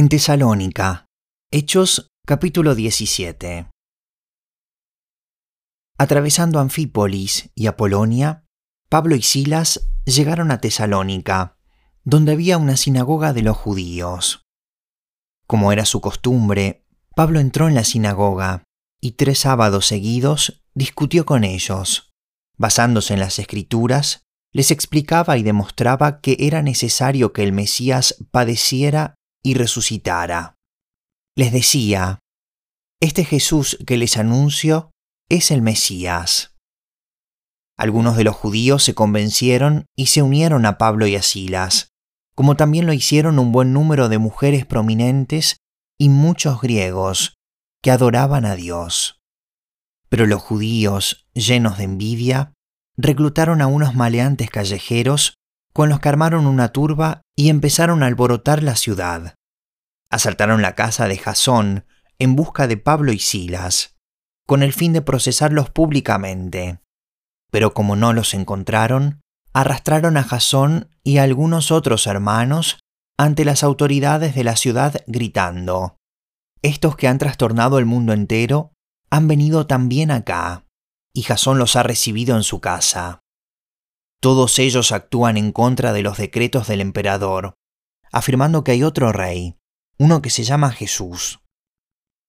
[0.00, 1.04] En Tesalónica,
[1.52, 3.68] Hechos capítulo 17.
[5.98, 8.46] Atravesando Anfípolis y Apolonia,
[8.88, 11.58] Pablo y Silas llegaron a Tesalónica,
[12.02, 14.46] donde había una sinagoga de los judíos.
[15.46, 18.64] Como era su costumbre, Pablo entró en la sinagoga
[19.02, 22.10] y tres sábados seguidos discutió con ellos.
[22.56, 24.22] Basándose en las escrituras,
[24.54, 30.54] les explicaba y demostraba que era necesario que el Mesías padeciera y resucitara.
[31.36, 32.18] Les decía,
[33.00, 34.90] Este Jesús que les anuncio
[35.28, 36.56] es el Mesías.
[37.78, 41.88] Algunos de los judíos se convencieron y se unieron a Pablo y a Silas,
[42.34, 45.56] como también lo hicieron un buen número de mujeres prominentes
[45.98, 47.38] y muchos griegos
[47.82, 49.20] que adoraban a Dios.
[50.10, 52.52] Pero los judíos, llenos de envidia,
[52.96, 55.34] reclutaron a unos maleantes callejeros
[55.72, 59.34] con los que armaron una turba y empezaron a alborotar la ciudad.
[60.10, 61.84] Asaltaron la casa de Jasón
[62.18, 63.96] en busca de Pablo y Silas,
[64.46, 66.80] con el fin de procesarlos públicamente.
[67.50, 69.20] Pero como no los encontraron,
[69.52, 72.78] arrastraron a Jasón y a algunos otros hermanos
[73.18, 75.96] ante las autoridades de la ciudad gritando,
[76.62, 78.72] Estos que han trastornado el mundo entero
[79.10, 80.64] han venido también acá,
[81.12, 83.20] y Jasón los ha recibido en su casa.
[84.20, 87.54] Todos ellos actúan en contra de los decretos del emperador,
[88.12, 89.56] afirmando que hay otro rey,
[89.98, 91.40] uno que se llama Jesús.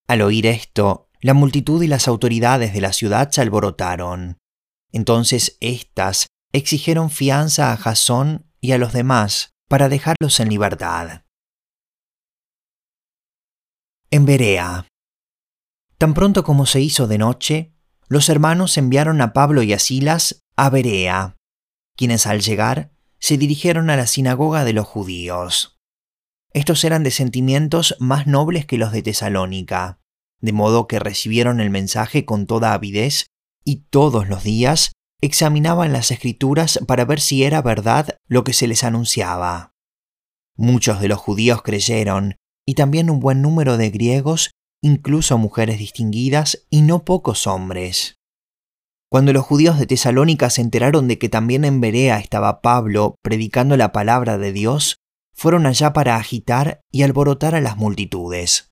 [0.08, 4.38] Al oír esto, la multitud y las autoridades de la ciudad se alborotaron.
[4.90, 11.24] Entonces éstas exigieron fianza a Jasón y a los demás para dejarlos en libertad.
[14.10, 14.86] En Berea.
[15.98, 17.74] Tan pronto como se hizo de noche,
[18.08, 21.36] los hermanos enviaron a Pablo y a Silas a Berea,
[21.96, 25.78] quienes al llegar se dirigieron a la sinagoga de los judíos.
[26.52, 30.00] Estos eran de sentimientos más nobles que los de Tesalónica,
[30.40, 33.26] de modo que recibieron el mensaje con toda avidez
[33.64, 38.66] y todos los días examinaban las escrituras para ver si era verdad lo que se
[38.66, 39.72] les anunciaba.
[40.56, 44.50] Muchos de los judíos creyeron, y también un buen número de griegos,
[44.82, 48.16] incluso mujeres distinguidas y no pocos hombres.
[49.12, 53.76] Cuando los judíos de Tesalónica se enteraron de que también en Berea estaba Pablo predicando
[53.76, 54.96] la palabra de Dios,
[55.34, 58.70] fueron allá para agitar y alborotar a las multitudes.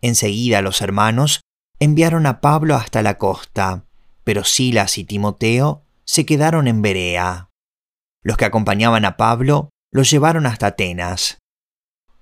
[0.00, 1.40] Enseguida los hermanos
[1.80, 3.84] enviaron a Pablo hasta la costa,
[4.22, 7.48] pero Silas y Timoteo se quedaron en Berea.
[8.22, 11.38] Los que acompañaban a Pablo los llevaron hasta Atenas.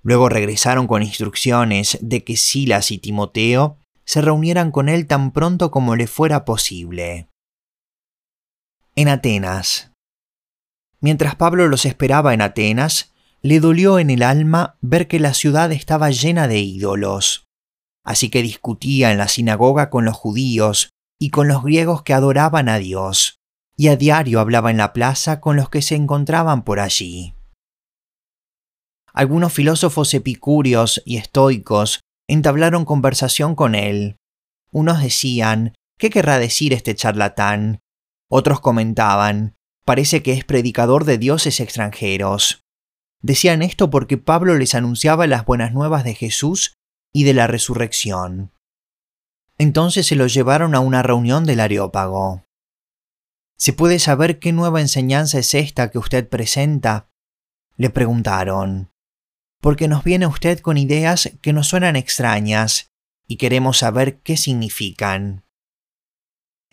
[0.00, 3.76] Luego regresaron con instrucciones de que Silas y Timoteo
[4.06, 7.28] se reunieran con él tan pronto como le fuera posible
[8.98, 9.92] en Atenas.
[11.00, 15.70] Mientras Pablo los esperaba en Atenas, le dolió en el alma ver que la ciudad
[15.70, 17.46] estaba llena de ídolos.
[18.04, 22.68] Así que discutía en la sinagoga con los judíos y con los griegos que adoraban
[22.68, 23.38] a Dios,
[23.76, 27.34] y a diario hablaba en la plaza con los que se encontraban por allí.
[29.12, 34.16] Algunos filósofos epicúreos y estoicos entablaron conversación con él.
[34.72, 37.78] Unos decían, ¿qué querrá decir este charlatán?
[38.30, 42.62] Otros comentaban, parece que es predicador de dioses extranjeros.
[43.22, 46.74] Decían esto porque Pablo les anunciaba las buenas nuevas de Jesús
[47.12, 48.52] y de la resurrección.
[49.56, 52.44] Entonces se lo llevaron a una reunión del Areópago.
[53.56, 57.10] ¿Se puede saber qué nueva enseñanza es esta que usted presenta?
[57.76, 58.92] Le preguntaron.
[59.60, 62.90] Porque nos viene usted con ideas que nos suenan extrañas
[63.26, 65.47] y queremos saber qué significan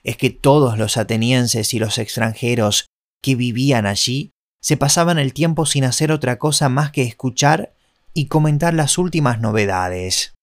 [0.05, 2.85] es que todos los atenienses y los extranjeros
[3.23, 7.73] que vivían allí se pasaban el tiempo sin hacer otra cosa más que escuchar
[8.13, 10.35] y comentar las últimas novedades.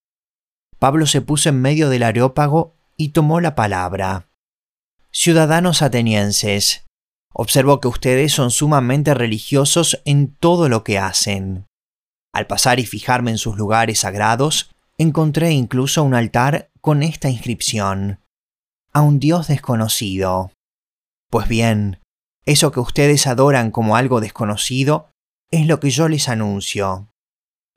[0.80, 4.28] Pablo se puso en medio del areópago y tomó la palabra.
[5.12, 6.84] Ciudadanos atenienses,
[7.32, 11.66] observo que ustedes son sumamente religiosos en todo lo que hacen.
[12.34, 18.21] Al pasar y fijarme en sus lugares sagrados, encontré incluso un altar con esta inscripción
[18.92, 20.52] a un Dios desconocido.
[21.30, 21.98] Pues bien,
[22.44, 25.08] eso que ustedes adoran como algo desconocido
[25.50, 27.08] es lo que yo les anuncio.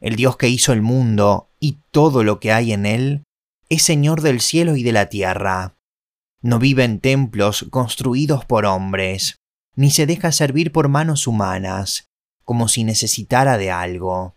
[0.01, 3.23] El Dios que hizo el mundo y todo lo que hay en él
[3.69, 5.75] es Señor del cielo y de la tierra.
[6.41, 9.37] No vive en templos construidos por hombres,
[9.75, 12.07] ni se deja servir por manos humanas,
[12.43, 14.35] como si necesitara de algo.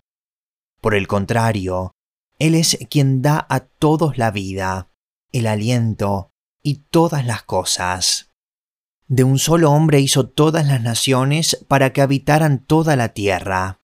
[0.80, 1.92] Por el contrario,
[2.38, 4.88] Él es quien da a todos la vida,
[5.32, 6.30] el aliento
[6.68, 8.30] y todas las cosas.
[9.06, 13.80] De un solo hombre hizo todas las naciones para que habitaran toda la tierra,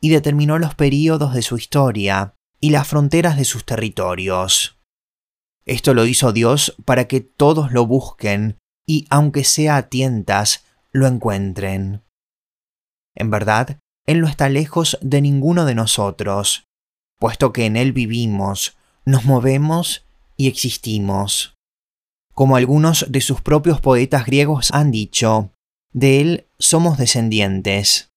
[0.00, 4.78] y determinó los períodos de su historia, y las fronteras de sus territorios.
[5.64, 11.08] Esto lo hizo Dios para que todos lo busquen y, aunque sea a tientas, lo
[11.08, 12.04] encuentren.
[13.16, 16.68] En verdad, Él no está lejos de ninguno de nosotros,
[17.18, 20.06] puesto que en Él vivimos, nos movemos
[20.36, 21.56] y existimos.
[22.34, 25.52] Como algunos de sus propios poetas griegos han dicho,
[25.92, 28.10] de Él somos descendientes.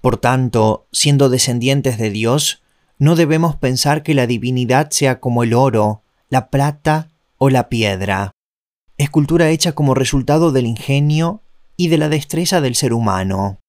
[0.00, 2.62] Por tanto, siendo descendientes de Dios,
[2.98, 7.08] no debemos pensar que la divinidad sea como el oro, la plata
[7.38, 8.32] o la piedra,
[8.96, 11.42] escultura hecha como resultado del ingenio
[11.76, 13.60] y de la destreza del ser humano.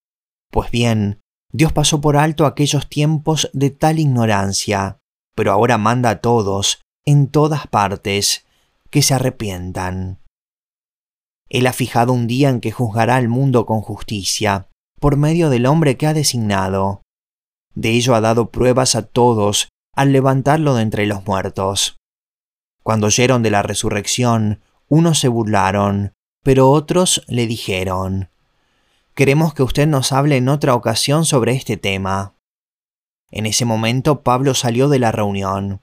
[0.51, 1.19] Pues bien,
[1.51, 4.97] Dios pasó por alto aquellos tiempos de tal ignorancia,
[5.35, 8.45] pero ahora manda a todos, en todas partes,
[8.93, 10.19] que se arrepientan.
[11.49, 14.69] Él ha fijado un día en que juzgará al mundo con justicia,
[14.99, 17.01] por medio del hombre que ha designado.
[17.73, 21.97] De ello ha dado pruebas a todos al levantarlo de entre los muertos.
[22.83, 26.13] Cuando oyeron de la resurrección, unos se burlaron,
[26.43, 28.29] pero otros le dijeron,
[29.15, 32.35] Queremos que usted nos hable en otra ocasión sobre este tema.
[33.31, 35.81] En ese momento Pablo salió de la reunión.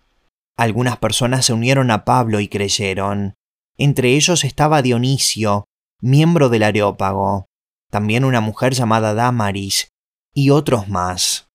[0.56, 3.34] Algunas personas se unieron a Pablo y creyeron.
[3.76, 5.64] Entre ellos estaba Dionisio,
[6.00, 7.46] miembro del Areópago,
[7.90, 9.88] también una mujer llamada Damaris,
[10.32, 11.49] y otros más.